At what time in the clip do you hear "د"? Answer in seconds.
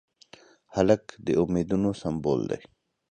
1.25-1.27